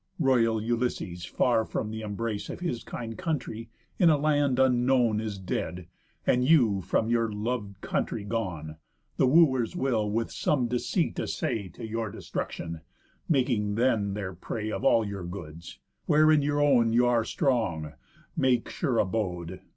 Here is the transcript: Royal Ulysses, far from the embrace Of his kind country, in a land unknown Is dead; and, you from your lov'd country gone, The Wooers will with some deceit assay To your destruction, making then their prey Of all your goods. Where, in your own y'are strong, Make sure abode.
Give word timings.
Royal 0.17 0.59
Ulysses, 0.59 1.25
far 1.25 1.63
from 1.63 1.91
the 1.91 2.01
embrace 2.01 2.49
Of 2.49 2.59
his 2.59 2.83
kind 2.83 3.15
country, 3.15 3.69
in 3.99 4.09
a 4.09 4.17
land 4.17 4.57
unknown 4.57 5.19
Is 5.21 5.37
dead; 5.37 5.85
and, 6.25 6.43
you 6.43 6.81
from 6.81 7.07
your 7.11 7.31
lov'd 7.31 7.81
country 7.81 8.23
gone, 8.23 8.77
The 9.17 9.27
Wooers 9.27 9.75
will 9.75 10.09
with 10.09 10.31
some 10.31 10.67
deceit 10.67 11.19
assay 11.19 11.69
To 11.73 11.85
your 11.87 12.09
destruction, 12.09 12.81
making 13.29 13.75
then 13.75 14.15
their 14.15 14.33
prey 14.33 14.71
Of 14.71 14.83
all 14.83 15.05
your 15.05 15.23
goods. 15.23 15.77
Where, 16.07 16.31
in 16.31 16.41
your 16.41 16.59
own 16.61 16.93
y'are 16.93 17.23
strong, 17.23 17.93
Make 18.35 18.69
sure 18.71 18.97
abode. 18.97 19.61